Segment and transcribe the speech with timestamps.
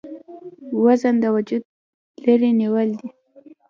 [0.83, 1.67] وزن د وجوده
[2.25, 2.89] لرې نيول،